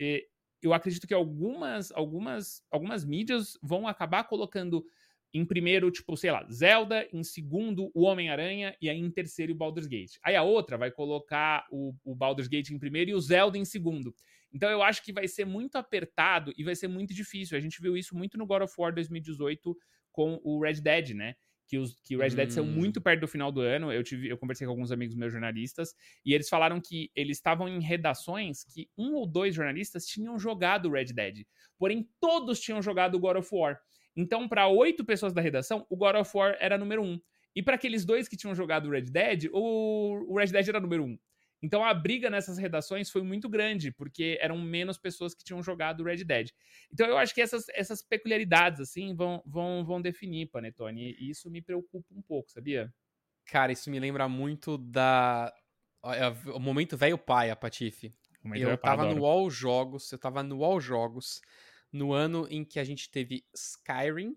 eu 0.63 0.73
acredito 0.73 1.07
que 1.07 1.13
algumas, 1.13 1.93
algumas, 1.93 2.63
algumas 2.71 3.05
mídias 3.05 3.59
vão 3.63 3.87
acabar 3.87 4.25
colocando 4.25 4.83
em 5.33 5.45
primeiro, 5.45 5.91
tipo, 5.91 6.17
sei 6.17 6.31
lá, 6.31 6.47
Zelda, 6.51 7.07
em 7.13 7.23
segundo, 7.23 7.91
o 7.95 8.05
Homem-Aranha, 8.05 8.75
e 8.81 8.89
aí 8.89 8.99
em 8.99 9.11
terceiro 9.11 9.53
o 9.53 9.57
Baldur's 9.57 9.87
Gate. 9.87 10.17
Aí 10.23 10.35
a 10.35 10.43
outra 10.43 10.79
vai 10.79 10.91
colocar 10.91 11.67
o, 11.71 11.95
o 12.05 12.15
Baldur's 12.15 12.49
Gate 12.49 12.71
em 12.71 12.79
primeiro 12.79 13.11
e 13.11 13.15
o 13.15 13.21
Zelda 13.21 13.59
em 13.59 13.65
segundo. 13.65 14.15
Então 14.53 14.71
eu 14.71 14.83
acho 14.83 15.03
que 15.05 15.13
vai 15.13 15.29
ser 15.29 15.45
muito 15.45 15.77
apertado 15.77 16.53
e 16.57 16.65
vai 16.65 16.75
ser 16.75 16.89
muito 16.89 17.13
difícil. 17.13 17.57
A 17.57 17.61
gente 17.61 17.81
viu 17.81 17.97
isso 17.97 18.17
muito 18.17 18.39
no 18.39 18.47
God 18.47 18.63
of 18.63 18.75
War 18.79 18.95
2018 18.95 19.77
com 20.11 20.41
o 20.43 20.61
Red 20.61 20.81
Dead, 20.81 21.11
né? 21.11 21.35
Que, 21.67 21.77
os, 21.77 22.01
que 22.01 22.17
o 22.17 22.21
Red 22.21 22.31
Dead 22.31 22.49
hum. 22.49 22.51
saiu 22.51 22.65
muito 22.65 22.99
perto 22.99 23.21
do 23.21 23.29
final 23.29 23.53
do 23.53 23.61
ano. 23.61 23.93
Eu, 23.93 24.03
tive, 24.03 24.27
eu 24.27 24.39
conversei 24.39 24.67
com 24.67 24.73
alguns 24.73 24.91
amigos 24.91 25.15
meus 25.15 25.31
jornalistas 25.31 25.95
e 26.25 26.33
eles 26.33 26.49
falaram 26.49 26.81
que 26.81 27.11
eles 27.15 27.37
estavam 27.37 27.69
em 27.69 27.79
redações 27.79 28.65
que 28.65 28.89
um 28.97 29.13
ou 29.13 29.27
dois 29.27 29.55
jornalistas 29.55 30.07
tinham 30.07 30.39
jogado 30.39 30.91
Red 30.91 31.13
Dead. 31.13 31.45
Porém, 31.79 32.09
todos 32.19 32.59
tinham 32.59 32.81
jogado 32.81 33.21
God 33.21 33.37
of 33.37 33.49
War. 33.53 33.79
Então, 34.19 34.49
para 34.49 34.67
oito 34.67 35.05
pessoas 35.05 35.33
da 35.33 35.41
redação, 35.41 35.87
o 35.89 35.97
God 35.97 36.17
of 36.17 36.37
War 36.37 36.57
era 36.59 36.77
número 36.77 37.01
um. 37.05 37.21
E 37.55 37.63
para 37.63 37.77
aqueles 37.77 38.05
dois 38.05 38.27
que 38.27 38.37
tinham 38.37 38.53
jogado 38.53 38.91
Red 38.91 39.03
Dead, 39.03 39.49
o, 39.53 40.37
Red 40.37 40.49
Dead 40.49 40.69
era 40.69 40.81
número 40.81 41.05
um. 41.05 41.17
Então 41.63 41.85
a 41.85 41.95
briga 41.95 42.29
nessas 42.29 42.59
redações 42.59 43.11
foi 43.11 43.23
muito 43.23 43.49
grande, 43.49 43.93
porque 43.93 44.37
eram 44.41 44.59
menos 44.59 44.99
pessoas 44.99 45.35
que 45.35 45.45
tinham 45.45 45.63
jogado 45.63 46.03
Red 46.03 46.25
Dead. 46.25 46.51
Então 46.93 47.07
eu 47.07 47.17
acho 47.17 47.33
que 47.33 47.41
essas, 47.41 47.69
essas 47.71 48.03
peculiaridades, 48.03 48.81
assim, 48.81 49.15
vão, 49.15 49.41
vão, 49.47 49.85
vão 49.85 50.03
definir, 50.03 50.47
Panetone. 50.47 51.17
E 51.19 51.31
isso 51.31 51.49
me 51.49 51.63
preocupa 51.63 52.07
um 52.13 52.23
pouco, 52.23 52.51
sabia? 52.51 52.93
Cara, 53.47 53.73
isso 53.73 53.89
me 53.89 54.01
lembra 54.01 54.29
muito 54.29 54.79
da. 54.79 55.53
O 56.55 56.61
momento 56.61 56.97
velho 56.97 57.19
pai, 57.19 57.51
a 57.51 57.57
Patife. 57.57 58.13
Eu 58.55 58.77
tava 58.79 59.13
no 59.13 59.25
All 59.25 59.51
Jogos, 59.51 60.11
eu 60.13 60.19
tava 60.19 60.43
no 60.43 60.63
All 60.65 60.81
Jogos 60.81 61.41
no 61.93 62.13
ano 62.13 62.47
em 62.51 62.65
que 62.65 62.79
a 62.79 62.85
gente 62.85 63.11
teve 63.11 63.45
Skyrim 63.55 64.37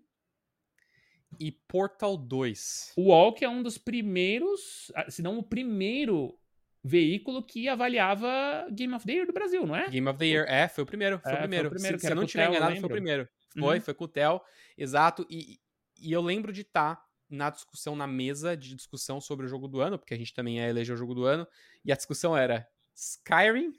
e 1.38 1.50
Portal 1.50 2.16
2. 2.16 2.92
O 2.96 3.08
Walk 3.08 3.44
é 3.44 3.48
um 3.48 3.62
dos 3.62 3.78
primeiros, 3.78 4.90
se 5.08 5.22
não 5.22 5.38
o 5.38 5.42
primeiro 5.42 6.38
veículo 6.84 7.42
que 7.42 7.68
avaliava 7.68 8.66
Game 8.72 8.92
of 8.94 9.06
the 9.06 9.12
Year 9.12 9.26
do 9.26 9.32
Brasil, 9.32 9.66
não 9.66 9.76
é? 9.76 9.88
Game 9.88 10.08
of 10.08 10.18
the 10.18 10.26
Year, 10.26 10.46
é, 10.48 10.68
foi 10.68 10.84
o 10.84 10.86
primeiro, 10.86 11.18
foi 11.20 11.32
é, 11.32 11.34
o 11.34 11.38
primeiro. 11.38 11.68
Foi 11.68 11.76
o 11.76 11.80
primeiro 11.80 11.98
se, 11.98 12.06
se 12.06 12.12
eu 12.12 12.16
não 12.16 12.26
tiver 12.26 12.48
enganado, 12.48 12.76
foi 12.76 12.84
o 12.84 12.88
primeiro. 12.88 13.28
Foi, 13.58 13.76
uhum. 13.78 13.84
foi 13.84 13.94
com 13.94 14.04
o 14.04 14.08
Theo, 14.08 14.40
exato. 14.76 15.26
E, 15.30 15.60
e 16.00 16.12
eu 16.12 16.20
lembro 16.20 16.52
de 16.52 16.62
estar 16.62 16.96
tá 16.96 17.04
na 17.30 17.50
discussão, 17.50 17.94
na 17.94 18.06
mesa 18.06 18.56
de 18.56 18.74
discussão 18.74 19.20
sobre 19.20 19.46
o 19.46 19.48
jogo 19.48 19.68
do 19.68 19.80
ano, 19.80 19.98
porque 19.98 20.12
a 20.12 20.18
gente 20.18 20.34
também 20.34 20.60
é 20.60 20.68
eleger 20.68 20.94
o 20.94 20.98
jogo 20.98 21.14
do 21.14 21.24
ano, 21.24 21.46
e 21.84 21.92
a 21.92 21.96
discussão 21.96 22.36
era 22.36 22.68
Skyrim 22.94 23.72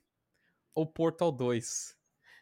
ou 0.73 0.87
Portal 0.87 1.31
2? 1.31 1.95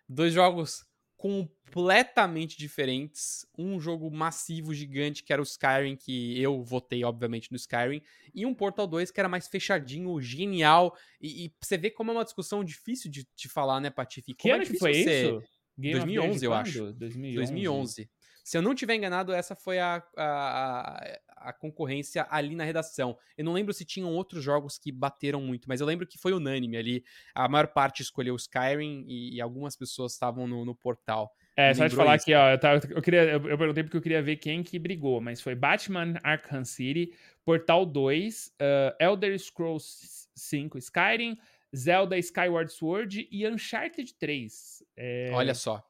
Dois 0.08 0.34
jogos 0.34 0.86
completamente 1.22 2.58
diferentes. 2.58 3.46
Um 3.56 3.80
jogo 3.80 4.10
massivo, 4.10 4.74
gigante, 4.74 5.24
que 5.24 5.32
era 5.32 5.40
o 5.40 5.46
Skyrim, 5.46 5.96
que 5.96 6.42
eu 6.42 6.64
votei, 6.64 7.04
obviamente, 7.04 7.52
no 7.52 7.58
Skyrim, 7.58 8.02
e 8.34 8.44
um 8.44 8.56
Portal 8.56 8.88
2 8.88 9.12
que 9.12 9.20
era 9.20 9.30
mais 9.30 9.48
fechadinho, 9.48 10.20
genial. 10.20 10.98
E, 11.22 11.46
e 11.46 11.54
você 11.62 11.78
vê 11.78 11.92
como 11.92 12.10
é 12.10 12.16
uma 12.16 12.24
discussão 12.24 12.64
difícil 12.64 13.12
de, 13.12 13.28
de 13.36 13.48
falar, 13.48 13.80
né, 13.80 13.92
Patife? 13.92 14.34
Como 14.34 14.38
que 14.38 14.50
é 14.50 14.56
ano 14.56 14.66
que 14.66 14.80
foi 14.80 14.96
você... 14.96 15.26
isso? 15.26 15.44
Game 15.78 16.00
2011, 16.00 16.46
eu 16.46 16.54
acho. 16.54 16.94
2011. 16.94 17.36
2011. 17.36 18.10
Se 18.44 18.58
eu 18.58 18.62
não 18.64 18.74
tiver 18.74 18.96
enganado, 18.96 19.32
essa 19.32 19.56
foi 19.56 19.78
a, 19.78 20.04
a, 20.18 20.24
a, 20.24 21.20
concorrência 21.54 22.28
ali 22.30 22.56
na 22.56 22.64
redação. 22.64 23.18
Eu 23.38 23.46
não 23.46 23.54
lembro 23.54 23.74
se 23.74 23.86
tinham 23.86 24.10
outros 24.12 24.44
jogos 24.44 24.78
que 24.78 24.92
bateram 24.92 25.42
muito, 25.42 25.68
mas 25.68 25.82
eu 25.82 25.88
lembro 25.88 26.06
que 26.06 26.18
foi 26.18 26.34
unânime 26.34 26.78
ali. 26.78 27.04
A 27.34 27.48
maior 27.48 27.68
parte 27.68 28.02
escolheu 28.02 28.36
Skyrim 28.36 29.06
e, 29.08 29.36
e 29.36 29.42
algumas 29.42 29.76
pessoas 29.76 30.14
estavam 30.14 30.48
no, 30.48 30.64
no 30.66 30.76
portal. 30.76 31.34
É, 31.56 31.74
só 31.74 31.88
de 31.88 31.96
falar 31.96 32.16
isso. 32.16 32.24
aqui, 32.24 32.34
ó, 32.34 32.52
eu, 32.52 32.60
tava, 32.60 32.82
eu, 32.90 33.02
queria, 33.02 33.24
eu, 33.24 33.48
eu, 33.48 33.58
perguntei 33.58 33.84
porque 33.84 33.98
eu 33.98 34.02
queria 34.02 34.22
ver 34.22 34.38
quem 34.38 34.64
que 34.64 34.80
brigou, 34.80 35.20
mas 35.20 35.42
foi 35.42 35.54
Batman 35.54 36.14
Arkham 36.24 36.64
City, 36.64 37.14
Portal 37.44 37.86
2, 37.86 38.48
uh, 38.48 38.96
Elder 39.00 39.38
Scrolls 39.38 40.30
5 40.36 40.78
Skyrim, 40.78 41.38
Zelda 41.76 42.18
Skyward 42.18 42.72
Sword 42.72 43.28
e 43.32 43.48
Uncharted 43.48 44.14
3. 44.16 44.84
É... 44.96 45.32
Olha 45.34 45.54
só. 45.54 45.84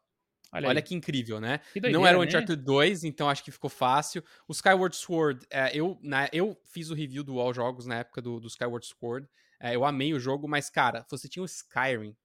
Olha, 0.52 0.68
Olha 0.68 0.82
que 0.82 0.94
incrível, 0.94 1.40
né? 1.40 1.60
Que 1.72 1.80
doideira, 1.80 1.98
não 1.98 2.06
era 2.06 2.20
o 2.20 2.24
Uncharted 2.24 2.58
né? 2.58 2.64
2, 2.64 3.04
então 3.06 3.30
acho 3.30 3.44
que 3.44 3.52
ficou 3.52 3.70
fácil. 3.70 4.24
O 4.48 4.52
Skyward 4.52 4.96
Sword, 4.96 5.46
é, 5.50 5.72
eu, 5.74 5.98
né, 6.02 6.28
eu 6.34 6.60
fiz 6.66 6.90
o 6.90 6.94
review 6.94 7.24
do 7.24 7.40
All 7.40 7.54
Jogos 7.54 7.86
na 7.86 8.00
época 8.00 8.22
do, 8.22 8.40
do 8.40 8.48
Skyward 8.48 8.86
Sword. 8.86 9.30
É, 9.60 9.76
eu 9.76 9.86
amei 9.86 10.14
o 10.14 10.20
jogo, 10.20 10.48
mas, 10.50 10.70
cara, 10.70 11.06
você 11.10 11.30
tinha 11.30 11.42
o 11.42 11.46
Skyrim, 11.46 12.16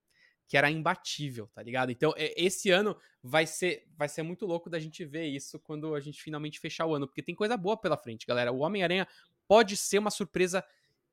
que 0.48 0.56
era 0.56 0.70
imbatível, 0.70 1.46
tá 1.54 1.62
ligado? 1.62 1.90
Então, 1.92 2.12
esse 2.16 2.70
ano 2.70 2.96
vai 3.22 3.46
ser, 3.46 3.84
vai 3.96 4.08
ser 4.08 4.22
muito 4.22 4.44
louco 4.44 4.68
da 4.68 4.78
gente 4.78 5.04
ver 5.04 5.26
isso 5.26 5.60
quando 5.60 5.94
a 5.94 6.00
gente 6.00 6.20
finalmente 6.20 6.58
fechar 6.58 6.86
o 6.86 6.94
ano, 6.94 7.06
porque 7.06 7.22
tem 7.22 7.34
coisa 7.34 7.56
boa 7.56 7.76
pela 7.76 7.96
frente, 7.96 8.26
galera. 8.26 8.52
O 8.52 8.58
Homem-Aranha 8.58 9.06
pode 9.46 9.76
ser 9.76 9.98
uma 9.98 10.10
surpresa 10.10 10.64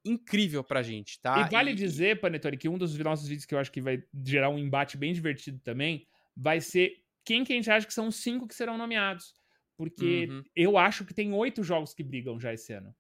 incrível 0.05 0.63
pra 0.63 0.81
gente, 0.81 1.19
tá? 1.19 1.41
E 1.41 1.49
vale 1.49 1.71
e, 1.71 1.75
dizer, 1.75 2.19
Panetone, 2.19 2.57
que 2.57 2.69
um 2.69 2.77
dos 2.77 2.97
nossos 2.97 3.27
vídeos 3.27 3.45
que 3.45 3.55
eu 3.55 3.59
acho 3.59 3.71
que 3.71 3.81
vai 3.81 4.03
gerar 4.25 4.49
um 4.49 4.57
embate 4.57 4.97
bem 4.97 5.13
divertido 5.13 5.59
também 5.59 6.07
vai 6.35 6.59
ser 6.59 7.02
quem 7.23 7.43
que 7.43 7.53
a 7.53 7.55
gente 7.55 7.69
acha 7.69 7.87
que 7.87 7.93
são 7.93 8.07
os 8.07 8.15
cinco 8.17 8.47
que 8.47 8.55
serão 8.55 8.77
nomeados. 8.77 9.33
Porque 9.75 10.27
uhum. 10.29 10.43
eu 10.55 10.77
acho 10.77 11.03
que 11.05 11.13
tem 11.13 11.33
oito 11.33 11.63
jogos 11.63 11.93
que 11.93 12.03
brigam 12.03 12.39
já 12.39 12.53
esse 12.53 12.73
ano. 12.73 12.95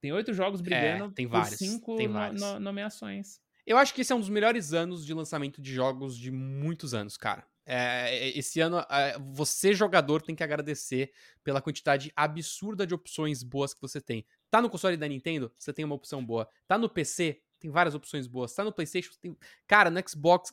Tem 0.00 0.12
oito 0.12 0.32
jogos 0.32 0.60
é, 0.60 0.62
brigando 0.62 1.06
é, 1.06 1.14
tem 1.14 1.26
vários, 1.26 1.58
cinco 1.58 1.96
tem 1.96 2.08
vários. 2.08 2.40
No, 2.40 2.54
no, 2.54 2.60
nomeações. 2.60 3.40
Eu 3.66 3.76
acho 3.76 3.92
que 3.92 4.02
esse 4.02 4.12
é 4.12 4.16
um 4.16 4.20
dos 4.20 4.28
melhores 4.28 4.72
anos 4.72 5.04
de 5.04 5.12
lançamento 5.12 5.60
de 5.60 5.74
jogos 5.74 6.16
de 6.16 6.30
muitos 6.30 6.94
anos, 6.94 7.16
cara. 7.16 7.44
É, 7.68 8.28
esse 8.38 8.60
ano, 8.60 8.78
é, 8.88 9.18
você, 9.18 9.74
jogador, 9.74 10.22
tem 10.22 10.36
que 10.36 10.44
agradecer 10.44 11.12
pela 11.42 11.60
quantidade 11.60 12.12
absurda 12.14 12.86
de 12.86 12.94
opções 12.94 13.42
boas 13.42 13.74
que 13.74 13.80
você 13.80 14.00
tem. 14.00 14.24
Tá 14.48 14.62
no 14.62 14.70
console 14.70 14.96
da 14.96 15.08
Nintendo? 15.08 15.52
Você 15.58 15.72
tem 15.72 15.84
uma 15.84 15.96
opção 15.96 16.24
boa. 16.24 16.48
Tá 16.68 16.78
no 16.78 16.88
PC? 16.88 17.42
Tem 17.58 17.68
várias 17.68 17.96
opções 17.96 18.28
boas. 18.28 18.54
Tá 18.54 18.62
no 18.62 18.72
PlayStation? 18.72 19.10
Tem... 19.20 19.36
Cara, 19.66 19.90
no 19.90 20.08
Xbox. 20.08 20.52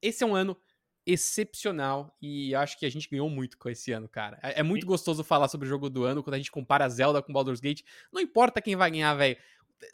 Esse 0.00 0.24
é 0.24 0.26
um 0.26 0.34
ano 0.34 0.58
excepcional 1.06 2.16
e 2.20 2.54
acho 2.54 2.78
que 2.78 2.86
a 2.86 2.90
gente 2.90 3.08
ganhou 3.08 3.28
muito 3.28 3.58
com 3.58 3.68
esse 3.68 3.92
ano, 3.92 4.08
cara. 4.08 4.38
É, 4.42 4.60
é 4.60 4.62
muito 4.62 4.86
gostoso 4.86 5.24
falar 5.24 5.48
sobre 5.48 5.66
o 5.66 5.68
jogo 5.68 5.90
do 5.90 6.04
ano 6.04 6.22
quando 6.22 6.34
a 6.34 6.38
gente 6.38 6.50
compara 6.50 6.88
Zelda 6.88 7.22
com 7.22 7.32
Baldur's 7.32 7.60
Gate. 7.60 7.82
Não 8.12 8.20
importa 8.20 8.60
quem 8.60 8.76
vai 8.76 8.90
ganhar, 8.90 9.14
velho. 9.14 9.36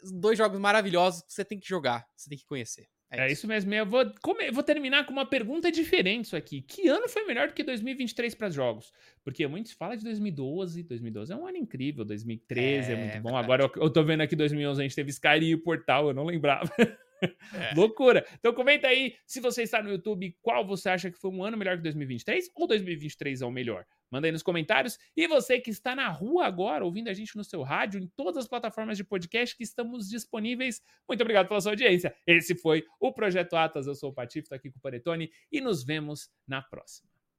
Dois 0.03 0.37
jogos 0.37 0.59
maravilhosos 0.59 1.23
que 1.23 1.33
você 1.33 1.43
tem 1.43 1.59
que 1.59 1.67
jogar, 1.67 2.07
você 2.15 2.29
tem 2.29 2.37
que 2.37 2.45
conhecer. 2.45 2.87
É, 3.11 3.21
é 3.21 3.25
isso. 3.25 3.33
isso 3.33 3.47
mesmo. 3.47 3.73
Eu 3.73 3.85
vou, 3.85 4.05
comer, 4.21 4.51
vou 4.51 4.61
terminar 4.63 5.05
com 5.05 5.11
uma 5.11 5.25
pergunta 5.25 5.71
diferente 5.71 6.25
isso 6.25 6.35
aqui. 6.35 6.61
Que 6.61 6.87
ano 6.87 7.09
foi 7.09 7.25
melhor 7.25 7.47
do 7.47 7.53
que 7.53 7.63
2023 7.63 8.35
para 8.35 8.49
jogos? 8.49 8.93
Porque 9.23 9.45
muitos 9.47 9.71
falam 9.71 9.95
de 9.95 10.03
2012. 10.03 10.83
2012 10.83 11.33
é 11.33 11.35
um 11.35 11.47
ano 11.47 11.57
incrível. 11.57 12.05
2013 12.05 12.91
é, 12.91 12.93
é 12.93 12.95
muito 12.95 13.21
bom. 13.21 13.29
Verdade. 13.29 13.45
Agora 13.45 13.63
eu, 13.63 13.83
eu 13.83 13.89
tô 13.89 14.03
vendo 14.03 14.21
aqui 14.21 14.35
2011 14.35 14.79
a 14.79 14.83
gente 14.83 14.95
teve 14.95 15.09
Skyrim 15.09 15.53
e 15.53 15.57
Portal. 15.57 16.09
Eu 16.09 16.13
não 16.13 16.23
lembrava. 16.23 16.71
É. 17.53 17.73
Loucura. 17.75 18.25
Então 18.37 18.53
comenta 18.53 18.87
aí 18.87 19.15
se 19.25 19.39
você 19.39 19.63
está 19.63 19.81
no 19.81 19.89
YouTube, 19.89 20.35
qual 20.41 20.65
você 20.65 20.89
acha 20.89 21.11
que 21.11 21.17
foi 21.17 21.31
um 21.31 21.43
ano 21.43 21.57
melhor 21.57 21.77
que 21.77 21.83
2023 21.83 22.49
ou 22.55 22.67
2023 22.67 23.41
é 23.41 23.45
o 23.45 23.51
melhor. 23.51 23.85
Manda 24.11 24.27
aí 24.27 24.31
nos 24.31 24.43
comentários. 24.43 24.97
E 25.15 25.27
você 25.27 25.59
que 25.59 25.69
está 25.69 25.95
na 25.95 26.09
rua 26.09 26.45
agora, 26.45 26.83
ouvindo 26.83 27.09
a 27.09 27.13
gente 27.13 27.35
no 27.35 27.43
seu 27.43 27.61
rádio, 27.61 27.99
em 27.99 28.07
todas 28.15 28.37
as 28.37 28.47
plataformas 28.47 28.97
de 28.97 29.03
podcast 29.03 29.55
que 29.55 29.63
estamos 29.63 30.09
disponíveis, 30.09 30.81
muito 31.07 31.21
obrigado 31.21 31.47
pela 31.47 31.61
sua 31.61 31.73
audiência. 31.73 32.15
Esse 32.25 32.55
foi 32.55 32.83
o 32.99 33.13
Projeto 33.13 33.55
Atas. 33.55 33.87
Eu 33.87 33.95
sou 33.95 34.09
o 34.09 34.13
Patife, 34.13 34.45
estou 34.45 34.55
aqui 34.55 34.71
com 34.71 34.79
o 34.79 34.81
Paretone 34.81 35.31
e 35.51 35.61
nos 35.61 35.83
vemos 35.83 36.29
na 36.47 36.61
próxima. 36.61 37.18